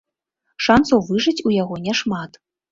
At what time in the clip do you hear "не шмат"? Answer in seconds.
1.87-2.45